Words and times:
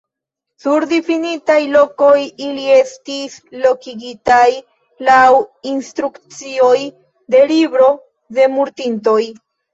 Sur 0.63 0.85
difinitaj 0.91 1.57
lokoj 1.73 2.13
ili 2.45 2.63
estis 2.77 3.35
lokigitaj 3.67 4.47
laŭ 5.11 5.21
instrukcioj 5.75 6.75
de 7.37 7.45
libro 7.55 7.93
de 8.41 8.51
mortintoj. 8.57 9.21